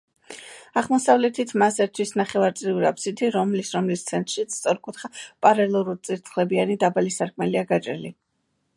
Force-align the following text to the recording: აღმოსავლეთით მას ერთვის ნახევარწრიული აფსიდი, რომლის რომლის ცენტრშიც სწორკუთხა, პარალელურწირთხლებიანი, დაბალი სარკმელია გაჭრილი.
აღმოსავლეთით 0.79 1.53
მას 1.63 1.77
ერთვის 1.85 2.13
ნახევარწრიული 2.21 2.89
აფსიდი, 2.91 3.29
რომლის 3.37 3.71
რომლის 3.77 4.07
ცენტრშიც 4.09 4.59
სწორკუთხა, 4.59 5.13
პარალელურწირთხლებიანი, 5.47 6.83
დაბალი 6.87 7.19
სარკმელია 7.21 7.69
გაჭრილი. 7.75 8.17